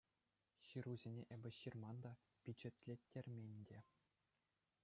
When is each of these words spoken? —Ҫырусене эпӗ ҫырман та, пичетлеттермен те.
—Ҫырусене 0.69 1.23
эпӗ 1.35 1.51
ҫырман 1.59 1.97
та, 2.07 2.11
пичетлеттермен 2.47 3.59
те. 3.73 3.79